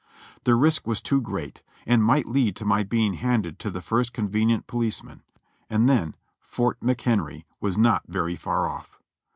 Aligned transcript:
The 0.45 0.55
risk 0.55 0.87
was 0.87 0.99
too 0.99 1.21
great 1.21 1.61
and 1.85 2.03
might 2.03 2.25
lead 2.25 2.55
to 2.55 2.65
my 2.65 2.81
being 2.81 3.13
handed 3.13 3.59
to 3.59 3.69
the 3.69 3.83
first 3.83 4.13
convenient 4.13 4.65
police 4.65 5.03
man, 5.03 5.21
and 5.69 5.87
then 5.87 6.15
Fort 6.39 6.79
McHenry 6.79 7.43
was 7.59 7.77
not 7.77 8.05
very 8.07 8.35
far 8.35 8.67
ofif. 8.67 8.97